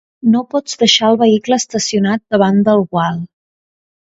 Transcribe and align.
No 0.35 0.39
pots 0.53 0.79
deixar 0.83 1.11
el 1.13 1.19
vehicle 1.23 1.59
estacionat 1.63 2.25
davant 2.37 2.59
del 2.71 2.83
gual. 2.97 3.23